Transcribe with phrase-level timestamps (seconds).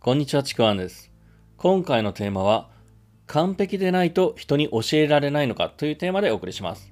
[0.00, 1.12] こんにちは、ちくわんです。
[1.56, 2.70] 今回のテーマは、
[3.26, 6.90] 完璧でないと人に教えられないのかというテーマでお送りします。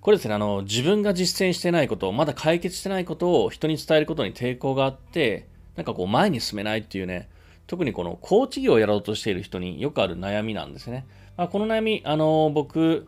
[0.00, 5.46] これですね、あの、自分が実践してないこと、まだ解決してないことを人に伝えることに抵抗があって、
[5.76, 7.28] なんかこう前に進めないっていうね、
[7.66, 11.06] 特にこのコーチ業をやろうとしている人によくある悩みなんですね。
[11.36, 13.06] まあ、この悩み、あの、僕、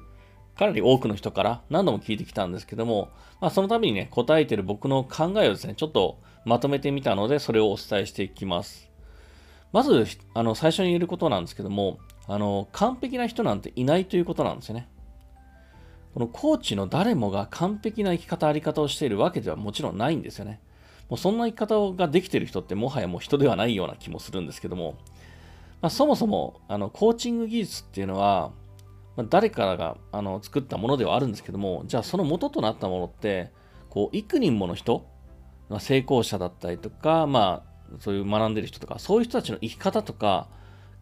[0.57, 3.11] かなり多くの人から何度も聞いてきたんですけども、
[3.41, 8.91] まあ、その度にね、答えてる僕の考えをですね、ちょっとまとめてみたので、それをお伝えしていきます。
[9.73, 14.89] まず、あの、最初に言えることなんですけども、あの、完璧な人なんていないということなんですよね。
[16.15, 20.61] このコーチの誰もが完璧な生き方、あり方をしているわけではもちろんないんですよね。
[21.09, 24.95] もうそんな生き方ができている人ってもはやもう人ではないような気もするんですけども、
[25.83, 28.53] まあ、そもそもあのコーチング技術っていうのは、
[29.17, 33.53] まあ、誰からがあの作ったものではあるんですけども、じゃあその元となったものって、
[33.89, 35.07] こう幾人もの人、
[35.69, 40.49] まあ、成功者だったりとか、まあ、そういう学んでる人とか、そういう人たちの生き方とか、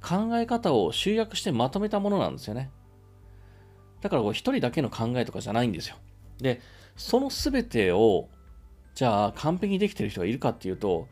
[0.02, 2.70] 考え方を集約してまとめたものなんですよね。
[4.00, 5.96] だから一人だけの考えとかじゃないんですよ。
[6.38, 6.60] で、
[6.96, 8.28] その全てを、
[8.94, 11.06] じゃあ完璧にできてる人がいるかっていうと、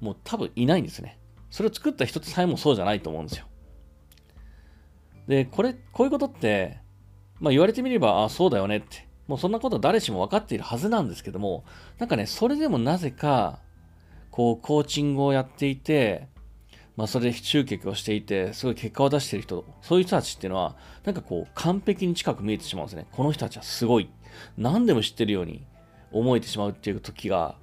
[0.00, 1.18] もう多分いないんですね。
[1.50, 3.46] それを作った人さえもそうじゃないと思うんですよ。
[5.26, 6.78] で、これ、こういうことって、
[7.40, 9.08] まあ言われてみれば、あ、そうだよねって。
[9.28, 11.64] もうそんなこと誰しも分かっているはずなんですけども、
[11.98, 13.60] なんかね、それでもなぜか、
[14.30, 16.28] こう、コーチングをやっていて、
[16.96, 23.06] まあ、それで集客をしていて、すごい結果を出している人、そういう人たちっていうのは、なんかこう、完璧に近く見えてしまうんですね。
[23.12, 24.10] この人たちはすごい。
[24.58, 25.66] 何でも知ってるように
[26.10, 27.56] 思えてしまうっていう時が、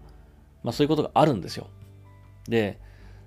[0.63, 1.67] まあ、そういうことがあるんですよ。
[2.47, 2.79] で、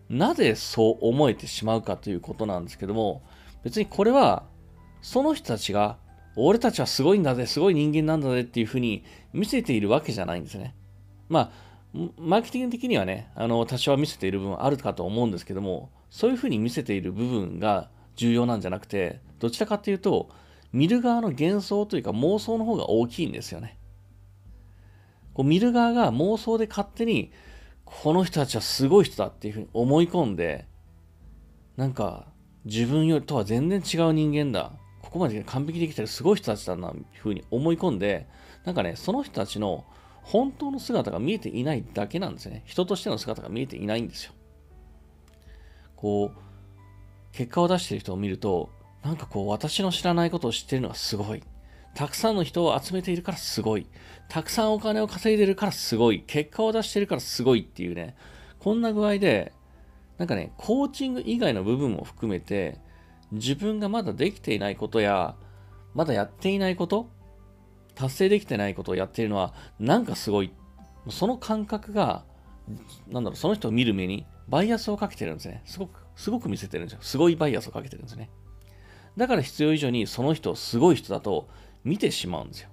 [0.08, 3.22] なぜそう思えてしまうかということなんですけども、
[3.64, 4.44] 別にこれは、
[5.00, 5.98] その人たちが、
[6.36, 10.74] 俺たちはすごいんだぜ、すごい人間なんだぜっていうふうに見せているわけじゃないんですね。
[11.28, 11.72] まあ、
[12.18, 20.30] マーケティング的にはね、あの、多少は見せている部分あるかと思うんですけども、そういうふうに見せている部分が重要なんじゃなくて、どちらかというと、
[20.72, 23.78] 見る側の幻想というか妄想の方が大きいんですよね。
[25.34, 27.30] こう見る側が妄想で勝手に、
[27.84, 30.66] この人たちはすごい人だっていうふうに思い込んで、
[31.76, 32.31] なんか、
[32.64, 34.72] 自分よりとは全然違う人間だ。
[35.00, 38.26] ここまで完璧できてるすごい人たちだな、ふうに思い込んで、
[38.64, 39.84] なんかね、その人たちの
[40.22, 42.62] 本当の姿が見えていないだけなんですね。
[42.64, 44.32] 人としての姿が見えていないんですよ。
[45.96, 46.38] こう、
[47.32, 48.70] 結果を出している人を見ると、
[49.02, 51.42] なんかこう、私の知らないことを知ってるのがすごい。
[51.94, 53.86] たくさんの人を集めているからすごい。
[54.28, 56.22] たくさんお金を稼いでるからすごい。
[56.26, 58.14] 結果を出してるからすごいっていうね、
[58.58, 59.52] こんな具合で、
[60.22, 62.78] なんかね、コーチング以外の部分も含めて、
[63.32, 65.34] 自分がまだできていないことや、
[65.94, 67.10] まだやっていないこと
[67.96, 70.52] 達成できてないことをやっているのは、なんかすごい。
[71.10, 72.24] その感覚が、
[73.08, 75.60] なんだろう、その人を見る目にバイアスをかけてるんですね。
[75.64, 77.00] すごく、すごく見せてるんですよ。
[77.02, 78.30] すごいバイアスをかけてるんですね。
[79.16, 81.48] だから必要以上にその人をすごい人だと
[81.82, 82.68] 見てしまうんですよ。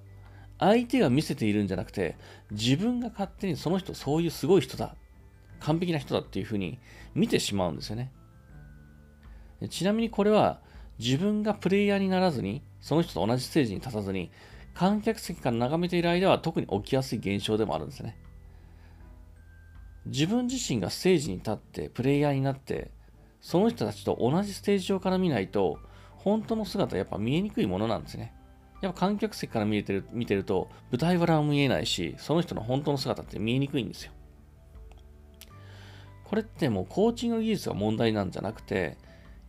[0.60, 2.16] 相手が見せているんじゃなくて、
[2.52, 4.94] 自分が勝手にその人そういうすごい人だ。
[5.60, 6.78] 完璧な人だっていうふうに
[7.14, 8.12] 見てしまうんですよね。
[9.68, 10.60] ちなみにこれは
[10.98, 14.30] 自分がプレイヤーにならずに、その人と同じステージに立たずに、
[14.74, 18.16] 観客席から眺めている間は特に起きやすい現象でもあるんですね。
[20.06, 22.90] 自分自身がステージに立ってプレイヤーになって
[23.40, 25.78] その人たちと同じステージ上から見ないと
[26.16, 28.34] 本当の姿やっぱ見えにくいものなんですね。
[28.80, 34.12] やっぱ観客席から見えてる見てると舞台裏は見えないしその人の本当の姿って見えにくいんですよ。
[36.30, 38.96] これってもうコーチング技術が問題なんじゃなくて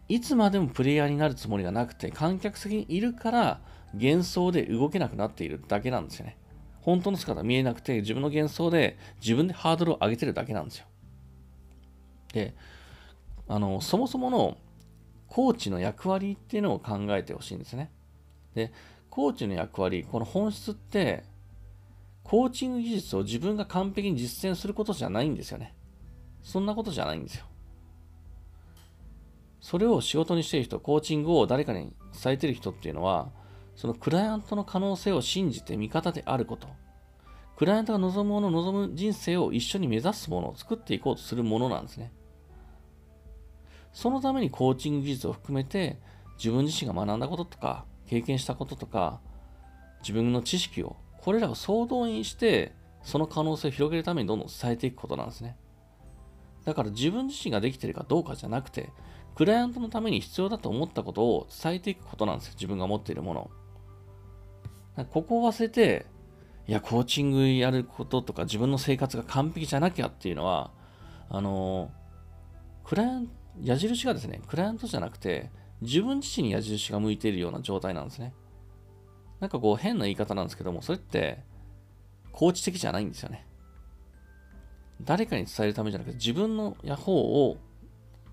[0.10, 3.62] いつまでもプレイヤーになるつもりがなくて観客席にいるから
[3.94, 6.38] 幻想で動けなくなっているだけなんですよね。
[6.82, 10.86] 本当の姿見えなくて、自分の幻想で自分でハードルを上げてるだけなんですよ。
[12.34, 12.56] で、
[13.48, 14.58] あの、そもそもの
[15.28, 17.92] コーチの役割っていうのを考えてほしいんですね。
[18.56, 18.72] で、
[19.12, 21.24] コーチの役割、この本質って、
[22.24, 25.76] コーチング技術を自分が完璧に実践することじゃないんですよね。
[26.42, 27.46] そんなことじゃないんですよ。
[29.60, 33.32] それを仕事にしている人、コーチングを誰かに伝えてる人っていうのは、
[33.76, 36.68] そのクライアントの可能性を信じて味方であること。
[37.58, 42.12] クライアントが望むもの、望む人生を一緒に目指すものを作っていこうとするものなんですね。
[43.94, 46.00] そのためにコーチング技術を含めて、
[46.38, 49.22] 自分自身が学んだこととか、経験したこととか、
[50.02, 52.74] 自分の知識を、これらを総動員して、
[53.04, 55.56] その可能性を広げるためにどんどん伝えていくことなんですね。
[56.66, 58.90] だから自分自身ができてるかどうかじゃなくて、
[59.36, 62.54] クライアントのために必要だと思ったことを伝えていくことなんですよ。
[62.56, 63.52] 自分が持っているもの。
[65.10, 66.06] ここを忘れて、
[66.68, 70.72] いや、コーチングやることとか自分の生活が完璧じゃなきゃっていうのは、
[71.30, 71.92] あの、
[72.84, 75.50] クライアント、矢印がですね、クライアントじゃなくて、
[75.82, 78.34] 自分自身に矢印が向いているような状態なんですね。
[79.40, 81.44] なんかこう変な言い方なんですけども、それって、
[82.32, 83.46] コーチ的じゃないんですよね。
[85.06, 87.58] 誰かに伝えるためじゃなくて、自分の方を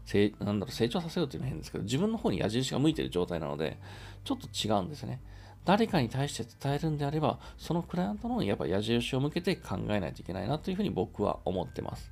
[0.05, 3.79] 成なんだろう成長させようっていうのは変ですけど、自分の方に矢印が向いてる状態なので、
[4.25, 5.21] ちょっと違うんですね。
[5.65, 12.11] 誰かに対して伝えるんであれば、そのクライアントのやっぱ矢印を向けて考えないといけないなというふうに僕は思ってます。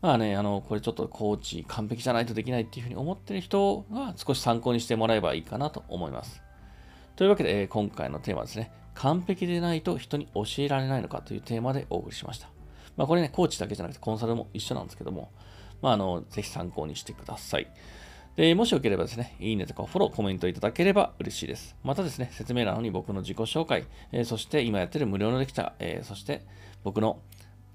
[0.00, 6.40] まあね、あの、これちょっとコーチ完璧じゃないとできないっていうふうに思ってる人は少し参考にしてもらえばいいかなと思います。
[7.16, 8.70] というわけで、え、今回のテーマですね。
[8.94, 12.48] 完璧でないと人に教えられないのかというテーマでお送りしました。
[12.98, 15.30] まあこれね、コーチだけじゃなくてコンサルも一緒なんですけども、
[15.80, 17.68] まああの、ぜひ参考にしてください。
[18.36, 21.76] で、もしよければですね、いいねとかフォロー、コメントいただければ嬉しいです。
[21.82, 26.44] またですね、説明欄に僕の自己紹介、えー、そして今やってる無料のレクチャー、えー、そして
[26.84, 27.20] 僕の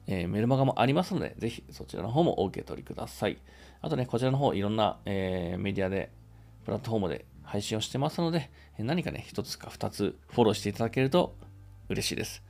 [0.07, 3.37] えー、メルマガもありますので、ぜひそちらの方もお受け取りください。
[3.81, 6.11] あとね、こちらの方、いろんな、え、メディアで、
[6.65, 11.35] プラットフォームで配信をしてますので、何かね、一つか二つフォローしていただけると
[11.89, 12.43] 嬉しいです。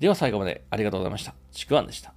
[0.00, 1.34] では最後までありがとうございました。
[1.52, 2.14] ちくわんでした。